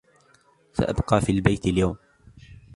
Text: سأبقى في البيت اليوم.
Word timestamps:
سأبقى 0.73 1.21
في 1.21 1.31
البيت 1.31 1.65
اليوم. 1.65 1.97